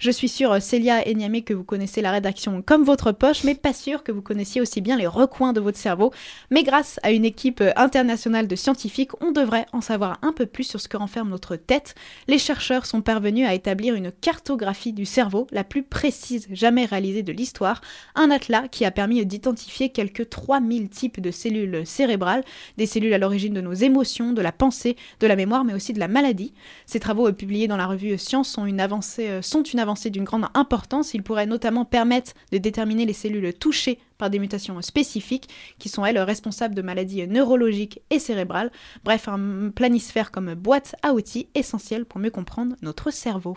Je 0.00 0.10
suis 0.10 0.28
sûre, 0.28 0.52
euh, 0.52 0.60
Célia 0.60 1.06
et 1.06 1.14
Niamé, 1.14 1.42
que 1.42 1.54
vous 1.54 1.64
connaissez 1.64 2.00
la 2.02 2.10
rédaction 2.10 2.62
comme 2.62 2.84
votre 2.84 3.12
poche, 3.12 3.44
mais 3.44 3.54
pas 3.54 3.74
sûr 3.74 4.02
que 4.02 4.12
vous 4.12 4.22
connaissiez 4.22 4.60
aussi 4.60 4.80
bien 4.80 4.96
les 4.96 5.06
recoins 5.06 5.52
de 5.52 5.60
votre 5.60 5.78
cerveau. 5.78 6.10
Mais 6.50 6.62
grâce 6.62 6.98
à 7.02 7.10
une 7.10 7.24
équipe 7.24 7.62
internationale 7.76 8.48
de 8.48 8.56
scientifiques, 8.56 9.12
on 9.22 9.30
devrait 9.30 9.66
en 9.72 9.82
savoir 9.82 10.18
un 10.22 10.32
peu 10.32 10.46
plus 10.46 10.64
sur 10.64 10.80
ce 10.80 10.88
que 10.88 10.96
renferme 10.96 11.28
notre 11.28 11.56
tête. 11.56 11.94
Les 12.28 12.38
chercheurs 12.38 12.86
sont 12.86 13.02
parvenus 13.02 13.46
à 13.46 13.54
établir 13.54 13.94
une 13.94 14.10
cartographie 14.10 14.94
du 14.94 15.04
cerveau, 15.04 15.46
la 15.52 15.64
plus 15.64 15.82
précise 15.82 16.48
jamais 16.50 16.86
réalisée 16.86 17.22
de 17.22 17.32
l'histoire, 17.32 17.82
un 18.14 18.30
atlas 18.30 18.68
qui 18.70 18.86
a 18.86 18.90
permis 18.90 19.24
d'identifier 19.26 19.90
quelques 19.90 20.30
3000 20.30 20.88
types 20.88 21.20
de 21.20 21.30
cellules 21.30 21.86
cérébrales, 21.86 22.44
des 22.78 22.89
cellules 22.90 23.14
à 23.14 23.18
l'origine 23.18 23.54
de 23.54 23.60
nos 23.60 23.72
émotions, 23.72 24.32
de 24.32 24.42
la 24.42 24.52
pensée, 24.52 24.96
de 25.20 25.26
la 25.26 25.36
mémoire, 25.36 25.64
mais 25.64 25.74
aussi 25.74 25.92
de 25.92 25.98
la 25.98 26.08
maladie. 26.08 26.52
Ces 26.86 27.00
travaux 27.00 27.28
euh, 27.28 27.32
publiés 27.32 27.68
dans 27.68 27.76
la 27.76 27.86
revue 27.86 28.18
Science 28.18 28.48
sont 28.48 28.66
une 28.66 28.80
avancée, 28.80 29.40
sont 29.42 29.62
une 29.62 29.78
avancée 29.78 30.10
d'une 30.10 30.24
grande 30.24 30.46
importance. 30.54 31.14
Il 31.14 31.22
pourrait 31.22 31.46
notamment 31.46 31.84
permettre 31.84 32.32
de 32.52 32.58
déterminer 32.58 33.06
les 33.06 33.12
cellules 33.12 33.54
touchées 33.54 33.98
par 34.18 34.30
des 34.30 34.38
mutations 34.38 34.80
spécifiques 34.82 35.48
qui 35.78 35.88
sont 35.88 36.04
elles 36.04 36.18
responsables 36.18 36.74
de 36.74 36.82
maladies 36.82 37.26
neurologiques 37.26 38.00
et 38.10 38.18
cérébrales. 38.18 38.70
Bref, 39.02 39.28
un 39.28 39.70
planisphère 39.74 40.30
comme 40.30 40.54
boîte 40.54 40.94
à 41.02 41.14
outils 41.14 41.48
essentiel 41.54 42.04
pour 42.04 42.20
mieux 42.20 42.30
comprendre 42.30 42.76
notre 42.82 43.10
cerveau. 43.10 43.56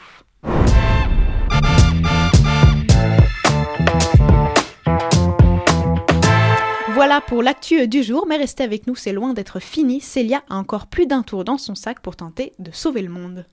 Voilà 7.05 7.19
pour 7.19 7.43
l'actu 7.43 7.86
du 7.89 8.01
jour, 8.01 8.25
mais 8.29 8.38
restez 8.38 8.63
avec 8.63 8.88
nous, 8.88 8.95
c'est 8.95 9.12
loin 9.12 9.33
d'être 9.33 9.60
fini. 9.60 10.00
Célia 10.00 10.41
a 10.50 10.55
encore 10.55 10.88
plus 10.88 11.05
d'un 11.05 11.22
tour 11.22 11.43
dans 11.43 11.57
son 11.57 11.75
sac 11.75 12.00
pour 12.00 12.15
tenter 12.15 12.53
de 12.60 12.72
sauver 12.72 13.01
le 13.01 13.10
monde. 13.10 13.45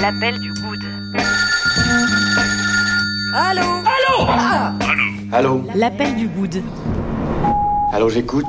L'appel 0.00 0.38
du 0.38 0.52
good. 0.52 0.78
Allô? 3.34 3.62
Allô? 3.62 4.28
Ah 4.28 4.72
Allô? 5.32 5.64
L'appel 5.74 6.14
du 6.14 6.28
good. 6.28 6.62
Allô, 7.92 8.08
j'écoute. 8.08 8.46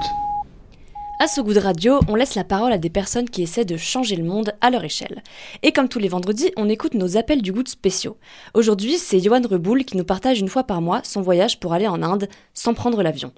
À 1.19 1.25
ce 1.25 1.41
goût 1.41 1.55
de 1.55 1.59
radio, 1.59 1.99
on 2.07 2.13
laisse 2.13 2.35
la 2.35 2.43
parole 2.43 2.71
à 2.71 2.77
des 2.77 2.91
personnes 2.91 3.27
qui 3.27 3.41
essaient 3.41 3.65
de 3.65 3.75
changer 3.75 4.17
le 4.17 4.23
monde 4.23 4.53
à 4.61 4.69
leur 4.69 4.83
échelle. 4.83 5.23
Et 5.63 5.71
comme 5.71 5.89
tous 5.89 5.97
les 5.97 6.09
vendredis, 6.09 6.51
on 6.57 6.69
écoute 6.69 6.93
nos 6.93 7.17
appels 7.17 7.41
du 7.41 7.51
goût 7.51 7.65
spéciaux. 7.65 8.17
Aujourd'hui, 8.53 8.99
c'est 8.99 9.19
Johan 9.19 9.41
Reboul 9.49 9.83
qui 9.83 9.97
nous 9.97 10.05
partage 10.05 10.39
une 10.39 10.47
fois 10.47 10.65
par 10.65 10.79
mois 10.79 11.01
son 11.03 11.23
voyage 11.23 11.59
pour 11.59 11.73
aller 11.73 11.87
en 11.87 12.03
Inde 12.03 12.29
sans 12.53 12.75
prendre 12.75 13.01
l'avion. 13.01 13.33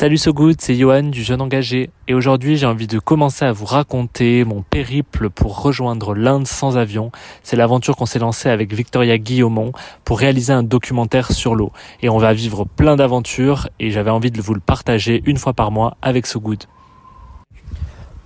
Salut 0.00 0.16
So 0.16 0.32
Good, 0.32 0.60
c'est 0.60 0.76
Johan 0.76 1.02
du 1.02 1.24
Jeune 1.24 1.40
Engagé 1.40 1.90
et 2.06 2.14
aujourd'hui 2.14 2.56
j'ai 2.56 2.66
envie 2.66 2.86
de 2.86 3.00
commencer 3.00 3.44
à 3.44 3.50
vous 3.50 3.64
raconter 3.64 4.44
mon 4.44 4.62
périple 4.62 5.28
pour 5.28 5.60
rejoindre 5.60 6.14
l'Inde 6.14 6.46
sans 6.46 6.76
avion. 6.76 7.10
C'est 7.42 7.56
l'aventure 7.56 7.96
qu'on 7.96 8.06
s'est 8.06 8.20
lancée 8.20 8.48
avec 8.48 8.72
Victoria 8.72 9.18
Guillaumont 9.18 9.72
pour 10.04 10.20
réaliser 10.20 10.52
un 10.52 10.62
documentaire 10.62 11.32
sur 11.32 11.56
l'eau 11.56 11.72
et 12.00 12.08
on 12.10 12.18
va 12.18 12.32
vivre 12.32 12.64
plein 12.64 12.94
d'aventures 12.94 13.68
et 13.80 13.90
j'avais 13.90 14.12
envie 14.12 14.30
de 14.30 14.40
vous 14.40 14.54
le 14.54 14.60
partager 14.60 15.20
une 15.26 15.36
fois 15.36 15.52
par 15.52 15.72
mois 15.72 15.96
avec 16.00 16.28
So 16.28 16.38
Good. 16.38 16.66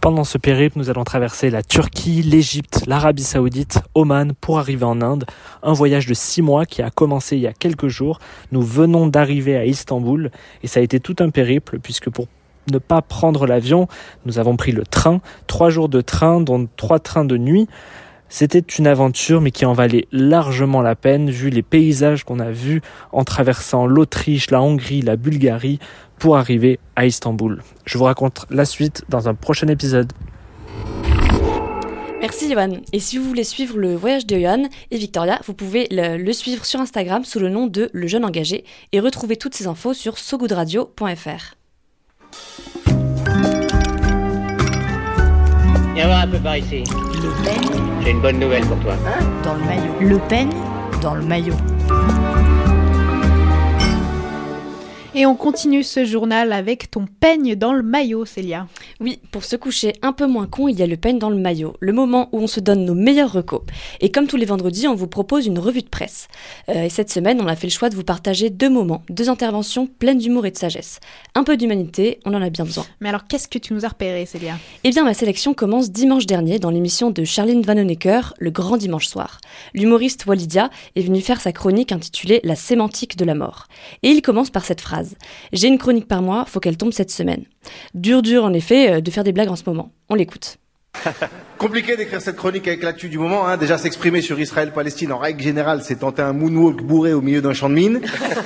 Pendant 0.02 0.25
ce 0.25 0.37
périple, 0.37 0.78
nous 0.78 0.90
allons 0.90 1.04
traverser 1.04 1.49
la 1.49 1.62
Turquie, 1.62 2.23
l'Égypte, 2.23 2.82
l'Arabie 2.88 3.23
Saoudite, 3.23 3.82
Oman 3.94 4.32
pour 4.32 4.59
arriver 4.59 4.82
en 4.82 5.00
Inde. 5.00 5.26
Un 5.62 5.75
voyage 5.75 6.09
de 6.09 6.12
six 6.12 6.42
mois 6.42 6.66
qui 6.66 6.82
a 6.82 6.90
commencé 6.90 7.37
il 7.37 7.42
y 7.42 7.47
a 7.47 7.52
quelques 7.52 7.87
jours. 7.87 8.18
Nous 8.50 8.62
venons 8.62 9.06
d'arriver 9.06 9.56
à 9.56 9.64
Istanbul 9.64 10.32
et 10.64 10.66
ça 10.66 10.80
a 10.80 10.82
été 10.82 10.99
tout 10.99 11.14
un 11.21 11.30
périple 11.30 11.78
puisque 11.78 12.11
pour 12.11 12.26
ne 12.73 12.78
pas 12.78 13.00
prendre 13.00 13.47
l'avion, 13.47 13.87
nous 14.26 14.40
avons 14.40 14.56
pris 14.56 14.73
le 14.73 14.85
train, 14.85 15.21
trois 15.47 15.71
jours 15.71 15.88
de 15.88 16.00
train, 16.00 16.40
dont 16.40 16.68
trois 16.76 16.99
trains 16.99 17.25
de 17.25 17.37
nuit. 17.37 17.68
C'était 18.35 18.61
une 18.61 18.87
aventure, 18.87 19.43
mais 19.43 19.51
qui 19.51 19.67
en 19.67 19.75
valait 19.75 20.07
largement 20.11 20.81
la 20.81 20.97
peine, 20.97 21.31
vu 21.31 21.51
les 21.51 21.61
paysages 21.61 22.25
qu'on 22.25 22.41
a 22.41 22.51
vus 22.51 22.81
en 23.12 23.25
traversant 23.25 23.85
l'Autriche, 23.85 24.51
la 24.51 24.62
Hongrie, 24.62 25.03
la 25.03 25.17
Bulgarie, 25.17 25.79
pour 26.19 26.39
arriver 26.39 26.81
à 26.97 27.05
Istanbul. 27.05 27.62
Je 27.85 27.99
vous 27.99 28.05
raconte 28.05 28.47
la 28.49 28.65
suite 28.65 29.05
dans 29.11 29.29
un 29.29 29.35
prochain 29.35 29.69
épisode. 29.69 30.15
Merci 32.23 32.51
Johan. 32.51 32.81
Et 32.95 33.01
si 33.01 33.19
vous 33.19 33.25
voulez 33.25 33.45
suivre 33.45 33.77
le 33.77 33.95
voyage 33.97 34.27
de 34.27 34.39
Johan 34.39 34.62
et 34.91 34.97
Victoria, 34.97 35.39
vous 35.45 35.53
pouvez 35.53 35.87
le, 35.91 36.17
le 36.17 36.33
suivre 36.33 36.65
sur 36.65 36.81
Instagram 36.81 37.27
sous 37.27 37.39
le 37.39 37.51
nom 37.51 37.67
de 37.67 37.91
Le 37.93 38.07
Jeune 38.07 38.25
Engagé 38.25 38.65
et 38.93 39.01
retrouver 39.01 39.37
toutes 39.37 39.55
ces 39.55 39.67
infos 39.67 39.93
sur 39.93 40.17
sogoodradio.fr. 40.17 41.62
Viens 45.94 46.06
voir 46.06 46.20
un 46.22 46.28
peu 46.28 46.38
par 46.38 46.56
ici. 46.56 46.82
Le 47.14 47.44
Pen 47.44 47.82
J'ai 48.02 48.11
une 48.11 48.20
bonne 48.20 48.38
nouvelle 48.38 48.64
pour 48.64 48.78
toi. 48.80 48.94
dans 49.44 49.54
le 49.54 49.64
maillot. 49.64 49.92
Le 50.00 50.18
Pen 50.28 50.49
dans 51.02 51.14
le 51.14 51.22
maillot. 51.22 51.54
Et 55.14 55.26
on 55.26 55.35
continue 55.35 55.83
ce 55.83 56.07
journal 56.07 56.54
avec 56.54 56.90
ton 56.90 57.04
peigne 57.04 57.54
dans 57.54 57.75
le 57.75 57.83
maillot, 57.83 58.25
Célia. 58.25 58.66
Oui, 58.99 59.21
pour 59.31 59.45
se 59.45 59.57
coucher 59.57 59.92
un 60.00 60.14
peu 60.14 60.26
moins 60.26 60.47
con, 60.47 60.69
il 60.69 60.78
y 60.78 60.83
a 60.83 60.87
le 60.87 60.97
peigne 60.97 61.19
dans 61.19 61.28
le 61.28 61.37
maillot, 61.37 61.75
le 61.81 61.92
moment 61.92 62.31
où 62.33 62.38
on 62.38 62.47
se 62.47 62.61
donne 62.61 62.87
nos 62.87 62.95
meilleurs 62.95 63.31
recos. 63.31 63.61
Et 64.00 64.11
comme 64.11 64.26
tous 64.26 64.38
les 64.38 64.47
vendredis, 64.47 64.88
on 64.88 64.95
vous 64.95 65.09
propose 65.09 65.47
une 65.47 65.59
revue 65.59 65.83
de 65.83 65.88
presse. 65.88 66.28
Euh, 66.71 66.85
et 66.85 66.88
cette 66.88 67.11
semaine, 67.11 67.42
on 67.42 67.47
a 67.47 67.57
fait 67.57 67.66
le 67.66 67.73
choix 67.73 67.90
de 67.90 67.95
vous 67.95 68.04
partager 68.04 68.49
deux 68.49 68.71
moments, 68.71 69.02
deux 69.11 69.28
interventions 69.28 69.87
pleines 69.87 70.16
d'humour 70.16 70.47
et 70.47 70.50
de 70.50 70.57
sagesse. 70.57 70.99
Un 71.35 71.45
peu 71.45 71.59
d'humanité, 71.59 72.19
on 72.25 72.33
en 72.33 72.40
a 72.40 72.49
bien 72.49 72.64
besoin. 72.64 72.87
Mais 73.00 73.11
alors, 73.11 73.26
qu'est-ce 73.26 73.49
que 73.49 73.59
tu 73.59 73.75
nous 73.75 73.85
as 73.85 73.88
repéré, 73.88 74.25
Célia? 74.25 74.57
Eh 74.83 74.90
bien, 74.92 75.04
ma 75.04 75.12
sélection 75.12 75.52
commence 75.52 75.90
dimanche 75.90 76.25
dernier 76.25 76.59
dans 76.59 76.71
l'émission 76.71 77.11
de 77.11 77.23
Charline 77.25 77.61
Vanhoenacker, 77.61 78.33
Le 78.38 78.50
Grand 78.50 78.78
Dimanche 78.78 79.09
Soir. 79.09 79.42
L'humoriste 79.75 80.25
Walidia 80.25 80.71
est 80.97 81.02
venu 81.02 81.21
faire 81.21 81.42
sa 81.42 81.52
chronique 81.52 81.92
intitulée 81.92 82.40
La 82.45 82.57
sémantique 82.57 83.19
de 83.19 83.26
la 83.26 83.35
mort. 83.35 83.66
Et 84.02 84.09
il 84.09 84.23
commence 84.23 84.49
par 84.49 84.64
cette 84.64 84.81
phrase. 84.81 85.01
J'ai 85.52 85.68
une 85.68 85.78
chronique 85.78 86.09
par 86.09 86.23
mois, 86.23 86.44
faut 86.47 86.61
qu'elle 86.61 86.76
tombe 86.76 86.92
cette 86.92 87.11
semaine. 87.11 87.44
Dur, 87.94 88.23
dur 88.23 88.44
en 88.44 88.52
effet 88.52 88.94
euh, 88.94 89.00
de 89.00 89.11
faire 89.11 89.25
des 89.25 89.32
blagues 89.32 89.50
en 89.50 89.56
ce 89.56 89.64
moment. 89.66 89.90
On 90.09 90.14
l'écoute. 90.14 90.59
Compliqué 91.59 91.97
d'écrire 91.97 92.21
cette 92.21 92.37
chronique 92.37 92.66
avec 92.68 92.82
l'actu 92.82 93.09
du 93.09 93.18
moment. 93.18 93.47
Hein. 93.47 93.56
Déjà 93.56 93.78
s'exprimer 93.78 94.21
sur 94.21 94.38
Israël-Palestine 94.38 95.12
en 95.12 95.18
règle 95.18 95.42
générale, 95.42 95.80
c'est 95.82 95.97
tenter 95.97 96.23
un 96.23 96.32
moonwalk 96.32 96.82
bourré 96.82 97.12
au 97.12 97.21
milieu 97.21 97.40
d'un 97.40 97.52
champ 97.52 97.68
de 97.68 97.75
mine. 97.75 98.00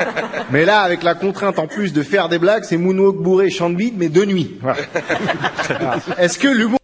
mais 0.50 0.64
là, 0.64 0.80
avec 0.80 1.02
la 1.02 1.14
contrainte 1.14 1.58
en 1.58 1.66
plus 1.66 1.92
de 1.92 2.02
faire 2.02 2.28
des 2.28 2.38
blagues, 2.38 2.64
c'est 2.64 2.76
moonwalk 2.76 3.16
bourré, 3.16 3.50
champ 3.50 3.70
de 3.70 3.76
mine, 3.76 3.94
mais 3.96 4.08
de 4.08 4.24
nuit. 4.24 4.56
Voilà. 4.60 4.78
Est-ce 6.18 6.38
que 6.38 6.48
l'humour... 6.48 6.75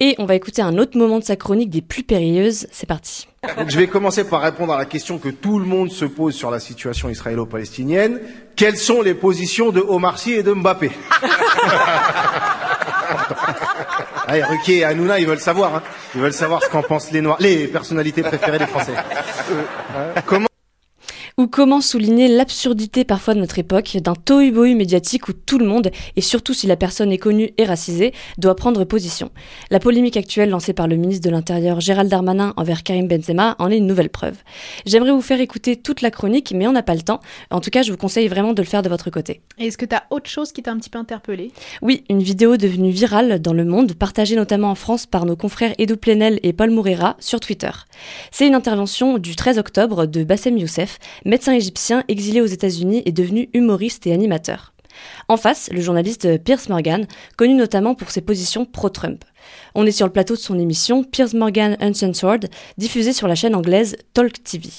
Et 0.00 0.14
on 0.18 0.26
va 0.26 0.36
écouter 0.36 0.62
un 0.62 0.78
autre 0.78 0.96
moment 0.96 1.18
de 1.18 1.24
sa 1.24 1.34
chronique 1.34 1.70
des 1.70 1.82
plus 1.82 2.04
périlleuses. 2.04 2.68
C'est 2.70 2.86
parti. 2.86 3.26
Donc, 3.56 3.68
je 3.70 3.76
vais 3.76 3.88
commencer 3.88 4.24
par 4.24 4.42
répondre 4.42 4.72
à 4.72 4.78
la 4.78 4.84
question 4.84 5.18
que 5.18 5.28
tout 5.28 5.58
le 5.58 5.64
monde 5.64 5.90
se 5.90 6.04
pose 6.04 6.34
sur 6.34 6.50
la 6.50 6.60
situation 6.60 7.08
israélo-palestinienne. 7.08 8.20
Quelles 8.54 8.76
sont 8.76 9.02
les 9.02 9.14
positions 9.14 9.70
de 9.70 9.80
Omar 9.80 10.18
Sy 10.18 10.34
et 10.34 10.42
de 10.42 10.52
Mbappé? 10.52 10.90
Allez, 14.26 14.42
Ruquier 14.44 14.78
et 14.78 14.84
Hanouna, 14.84 15.18
ils 15.18 15.26
veulent 15.26 15.40
savoir. 15.40 15.76
Hein. 15.76 15.82
Ils 16.14 16.20
veulent 16.20 16.32
savoir 16.32 16.62
ce 16.62 16.68
qu'en 16.68 16.82
pensent 16.82 17.10
les 17.10 17.22
Noirs, 17.22 17.38
les 17.40 17.66
personnalités 17.66 18.22
préférées 18.22 18.58
des 18.58 18.66
Français. 18.66 18.94
Euh, 19.50 20.14
comment 20.26 20.47
Ou 21.38 21.46
comment 21.46 21.80
souligner 21.80 22.26
l'absurdité 22.26 23.04
parfois 23.04 23.32
de 23.32 23.38
notre 23.38 23.60
époque, 23.60 23.96
d'un 24.02 24.14
tohu-bohu 24.14 24.74
médiatique 24.74 25.28
où 25.28 25.32
tout 25.32 25.58
le 25.58 25.66
monde, 25.66 25.92
et 26.16 26.20
surtout 26.20 26.52
si 26.52 26.66
la 26.66 26.74
personne 26.74 27.12
est 27.12 27.18
connue 27.18 27.52
et 27.58 27.64
racisée, 27.64 28.12
doit 28.38 28.56
prendre 28.56 28.82
position. 28.82 29.30
La 29.70 29.78
polémique 29.78 30.16
actuelle 30.16 30.50
lancée 30.50 30.72
par 30.72 30.88
le 30.88 30.96
ministre 30.96 31.24
de 31.24 31.30
l'Intérieur 31.30 31.78
Gérald 31.78 32.10
Darmanin 32.10 32.54
envers 32.56 32.82
Karim 32.82 33.06
Benzema 33.06 33.54
en 33.60 33.70
est 33.70 33.76
une 33.76 33.86
nouvelle 33.86 34.08
preuve. 34.08 34.34
J'aimerais 34.84 35.12
vous 35.12 35.22
faire 35.22 35.40
écouter 35.40 35.76
toute 35.76 36.02
la 36.02 36.10
chronique, 36.10 36.52
mais 36.56 36.66
on 36.66 36.72
n'a 36.72 36.82
pas 36.82 36.96
le 36.96 37.02
temps. 37.02 37.20
En 37.52 37.60
tout 37.60 37.70
cas, 37.70 37.82
je 37.82 37.92
vous 37.92 37.96
conseille 37.96 38.26
vraiment 38.26 38.52
de 38.52 38.60
le 38.60 38.66
faire 38.66 38.82
de 38.82 38.88
votre 38.88 39.08
côté. 39.10 39.40
Et 39.58 39.68
Est-ce 39.68 39.78
que 39.78 39.86
tu 39.86 39.94
as 39.94 40.06
autre 40.10 40.28
chose 40.28 40.50
qui 40.50 40.64
t'a 40.64 40.72
un 40.72 40.76
petit 40.78 40.90
peu 40.90 40.98
interpellé? 40.98 41.52
Oui, 41.82 42.02
une 42.10 42.20
vidéo 42.20 42.56
devenue 42.56 42.90
virale 42.90 43.40
dans 43.40 43.52
le 43.52 43.64
monde, 43.64 43.94
partagée 43.94 44.34
notamment 44.34 44.72
en 44.72 44.74
France 44.74 45.06
par 45.06 45.24
nos 45.24 45.36
confrères 45.36 45.72
Edu 45.78 45.96
Plenel 45.96 46.40
et 46.42 46.52
Paul 46.52 46.70
Moreira 46.70 47.16
sur 47.20 47.38
Twitter. 47.38 47.70
C'est 48.32 48.48
une 48.48 48.56
intervention 48.56 49.18
du 49.18 49.36
13 49.36 49.58
octobre 49.58 50.06
de 50.06 50.24
Bassem 50.24 50.58
Youssef, 50.58 50.98
médecin 51.28 51.52
égyptien 51.52 52.02
exilé 52.08 52.40
aux 52.40 52.46
États-Unis 52.46 53.02
et 53.04 53.12
devenu 53.12 53.50
humoriste 53.52 54.06
et 54.06 54.12
animateur. 54.12 54.72
En 55.28 55.36
face, 55.36 55.70
le 55.70 55.80
journaliste 55.80 56.42
Piers 56.42 56.56
Morgan, 56.68 57.06
connu 57.36 57.54
notamment 57.54 57.94
pour 57.94 58.10
ses 58.10 58.22
positions 58.22 58.64
pro-Trump. 58.64 59.24
On 59.74 59.86
est 59.86 59.92
sur 59.92 60.06
le 60.06 60.12
plateau 60.12 60.34
de 60.34 60.40
son 60.40 60.58
émission 60.58 61.04
Piers 61.04 61.34
Morgan 61.34 61.76
Uncensored, 61.80 62.48
diffusée 62.78 63.12
sur 63.12 63.28
la 63.28 63.34
chaîne 63.34 63.54
anglaise 63.54 63.96
Talk 64.14 64.42
TV. 64.42 64.70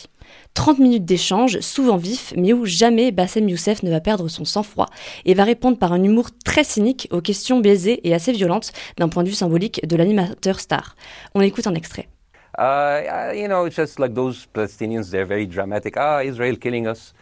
30 0.56 0.80
minutes 0.80 1.06
d'échange, 1.06 1.60
souvent 1.60 1.98
vifs, 1.98 2.34
mais 2.36 2.52
où 2.52 2.66
jamais 2.66 3.12
Bassem 3.12 3.48
Youssef 3.48 3.84
ne 3.84 3.92
va 3.92 4.02
perdre 4.02 4.28
son 4.28 4.44
sang-froid 4.44 4.88
et 5.26 5.36
va 5.36 5.44
répondre 5.44 5.78
par 5.78 5.94
un 5.94 6.04
humour 6.04 6.30
très 6.44 6.64
cynique 6.64 7.08
aux 7.12 7.22
questions 7.22 7.60
baisées 7.60 8.08
et 8.08 8.14
assez 8.14 8.32
violentes 8.32 8.72
d'un 8.98 9.08
point 9.08 9.24
de 9.24 9.30
vue 9.30 9.36
symbolique 9.36 9.88
de 9.88 9.96
l'animateur 9.96 10.60
star. 10.60 10.96
On 11.36 11.42
écoute 11.42 11.68
un 11.68 11.76
extrait. 11.76 12.10
Uh, 12.60 13.32
you 13.42 13.48
know, 13.48 13.66
it's 13.66 13.78
just 13.78 14.00
like 14.00 14.14
those 14.14 14.48
Palestinians, 14.54 15.10
they're 15.12 15.26
very 15.36 15.46
dramatic. 15.46 15.96
Ah, 15.98 16.20
Israel 16.32 16.56
killing 16.58 16.88
us. 16.88 17.14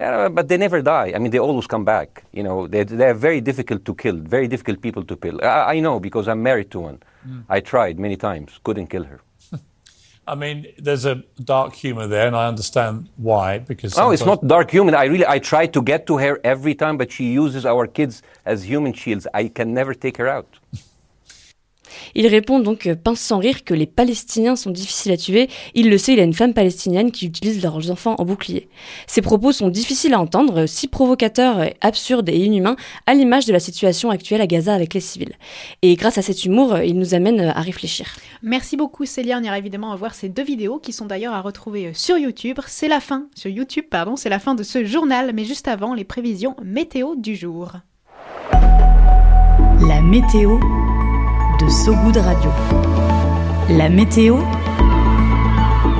Uh, 0.00 0.28
but 0.28 0.48
they 0.48 0.56
never 0.56 0.80
die. 0.82 1.12
I 1.14 1.18
mean, 1.18 1.30
they 1.30 1.38
always 1.38 1.66
come 1.66 1.84
back. 1.84 2.24
You 2.32 2.42
know, 2.42 2.66
they're, 2.66 2.84
they're 2.84 3.14
very 3.14 3.40
difficult 3.40 3.84
to 3.86 3.94
kill, 3.94 4.16
very 4.16 4.48
difficult 4.48 4.80
people 4.80 5.04
to 5.04 5.16
kill. 5.16 5.36
I, 5.42 5.74
I 5.74 5.80
know 5.80 6.00
because 6.00 6.28
I'm 6.28 6.42
married 6.42 6.70
to 6.72 6.80
one. 6.80 6.98
Mm. 7.26 7.44
I 7.48 7.60
tried 7.60 7.98
many 7.98 8.16
times, 8.16 8.58
couldn't 8.64 8.88
kill 8.88 9.04
her. 9.04 9.20
I 10.26 10.34
mean, 10.34 10.66
there's 10.78 11.04
a 11.04 11.16
dark 11.44 11.74
humor 11.74 12.06
there, 12.06 12.26
and 12.26 12.36
I 12.36 12.46
understand 12.46 13.08
why. 13.16 13.58
Because 13.58 13.98
Oh, 13.98 14.10
it's 14.10 14.24
not 14.24 14.46
dark 14.46 14.70
humor. 14.70 14.94
I 14.96 15.04
really, 15.04 15.26
I 15.26 15.38
try 15.38 15.66
to 15.66 15.82
get 15.82 16.06
to 16.06 16.18
her 16.18 16.40
every 16.44 16.74
time, 16.74 16.96
but 16.96 17.12
she 17.12 17.32
uses 17.32 17.66
our 17.66 17.86
kids 17.86 18.22
as 18.44 18.64
human 18.64 18.92
shields. 18.92 19.26
I 19.34 19.48
can 19.48 19.74
never 19.74 19.94
take 19.94 20.16
her 20.18 20.28
out. 20.28 20.48
Il 22.14 22.26
répond 22.26 22.60
donc, 22.60 22.86
euh, 22.86 22.94
pince 22.94 23.20
sans 23.20 23.38
rire, 23.38 23.64
que 23.64 23.74
les 23.74 23.86
Palestiniens 23.86 24.56
sont 24.56 24.70
difficiles 24.70 25.12
à 25.12 25.16
tuer. 25.16 25.48
Il 25.74 25.90
le 25.90 25.98
sait, 25.98 26.14
il 26.14 26.20
a 26.20 26.24
une 26.24 26.34
femme 26.34 26.54
palestinienne 26.54 27.10
qui 27.10 27.26
utilise 27.26 27.62
leurs 27.62 27.90
enfants 27.90 28.16
en 28.18 28.24
bouclier. 28.24 28.68
Ses 29.06 29.22
propos 29.22 29.52
sont 29.52 29.68
difficiles 29.68 30.14
à 30.14 30.20
entendre, 30.20 30.66
si 30.66 30.88
provocateurs, 30.88 31.58
euh, 31.60 31.66
absurdes 31.80 32.28
et 32.28 32.38
inhumains, 32.38 32.76
à 33.06 33.14
l'image 33.14 33.46
de 33.46 33.52
la 33.52 33.60
situation 33.60 34.10
actuelle 34.10 34.40
à 34.40 34.46
Gaza 34.46 34.74
avec 34.74 34.94
les 34.94 35.00
civils. 35.00 35.34
Et 35.82 35.94
grâce 35.96 36.18
à 36.18 36.22
cet 36.22 36.44
humour, 36.44 36.74
euh, 36.74 36.84
il 36.84 36.98
nous 36.98 37.14
amène 37.14 37.40
euh, 37.40 37.50
à 37.52 37.60
réfléchir. 37.60 38.06
Merci 38.42 38.76
beaucoup 38.76 39.06
Célia, 39.06 39.38
on 39.38 39.42
ira 39.42 39.58
évidemment 39.58 39.94
voir 39.96 40.14
ces 40.14 40.28
deux 40.28 40.42
vidéos 40.42 40.78
qui 40.78 40.92
sont 40.92 41.06
d'ailleurs 41.06 41.34
à 41.34 41.40
retrouver 41.40 41.86
euh, 41.86 41.90
sur 41.94 42.18
YouTube. 42.18 42.58
C'est 42.66 42.88
la 42.88 43.00
fin, 43.00 43.26
sur 43.34 43.50
YouTube 43.50 43.84
pardon, 43.90 44.16
c'est 44.16 44.28
la 44.28 44.38
fin 44.38 44.54
de 44.54 44.62
ce 44.62 44.84
journal, 44.84 45.32
mais 45.34 45.44
juste 45.44 45.68
avant 45.68 45.94
les 45.94 46.04
prévisions 46.04 46.56
météo 46.62 47.14
du 47.16 47.36
jour. 47.36 47.72
La 49.88 50.00
météo 50.00 50.58
de 51.62 51.68
Sogoud 51.68 52.16
Radio. 52.16 52.50
La 53.68 53.88
météo 53.88 54.38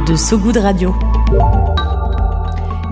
de 0.07 0.17
Sogoud 0.17 0.57
Radio. 0.57 0.93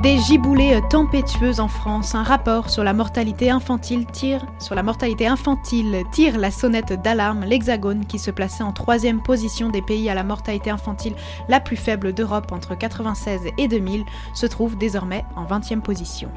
Des 0.03 0.19
giboulées 0.19 0.81
tempétueuses 0.89 1.59
en 1.59 1.67
France. 1.67 2.15
Un 2.15 2.23
rapport 2.23 2.71
sur 2.71 2.85
la 2.85 2.93
mortalité 2.93 3.51
infantile 3.51 4.07
tire 4.07 4.47
sur 4.61 4.77
la 4.77 4.85
mortalité 4.85 5.27
infantile 5.27 6.05
tire 6.13 6.39
la 6.39 6.53
sonnette 6.53 6.93
d'alarme. 7.03 7.45
L'Hexagone, 7.45 8.07
qui 8.07 8.21
se 8.21 8.31
plaçait 8.31 8.63
en 8.63 8.73
troisième 8.73 9.21
position 9.21 9.69
des 9.69 9.83
pays 9.83 10.09
à 10.09 10.15
la 10.15 10.23
mortalité 10.23 10.71
infantile 10.71 11.15
la 11.49 11.59
plus 11.59 11.77
faible 11.77 12.13
d'Europe 12.13 12.53
entre 12.53 12.77
96 12.77 13.41
et 13.59 13.67
2000, 13.67 14.05
se 14.33 14.47
trouve 14.47 14.79
désormais 14.79 15.25
en 15.35 15.45
20e 15.45 15.81
position. 15.81 16.31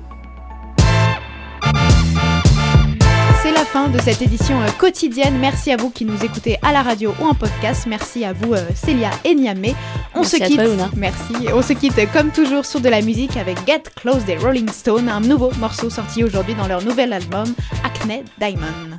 C'est 3.44 3.52
la 3.52 3.66
fin 3.66 3.90
de 3.90 4.00
cette 4.00 4.22
édition 4.22 4.62
euh, 4.62 4.68
quotidienne. 4.80 5.38
Merci 5.38 5.74
à 5.74 5.76
vous 5.76 5.90
qui 5.90 6.06
nous 6.06 6.24
écoutez 6.24 6.58
à 6.62 6.72
la 6.72 6.82
radio 6.82 7.14
ou 7.20 7.26
en 7.26 7.34
podcast. 7.34 7.86
Merci 7.88 8.24
à 8.24 8.32
vous 8.32 8.54
euh, 8.54 8.66
Célia 8.74 9.10
et 9.26 9.36
Niamé. 9.36 9.76
On 10.16 10.20
Merci 10.22 10.38
se 10.38 10.44
quitte. 10.46 10.56
toi, 10.56 10.64
Luna. 10.64 10.90
Merci. 10.96 11.34
On 11.54 11.62
se 11.62 11.74
quitte 11.74 12.10
comme 12.14 12.32
toujours 12.32 12.64
sur 12.66 12.80
de 12.80 12.88
la 12.88 13.02
musique 13.02 13.36
avec 13.36 13.58
Get 13.68 13.84
Close 13.98 14.24
des 14.24 14.38
Rolling 14.38 14.70
Stones, 14.70 15.10
un 15.10 15.20
nouveau 15.20 15.52
morceau 15.60 15.90
sorti 15.90 16.24
aujourd'hui 16.24 16.56
dans 16.56 16.68
leur 16.68 16.86
nouvel 16.86 17.12
album 17.12 17.54
Acne 17.84 18.24
Diamond. 18.40 18.96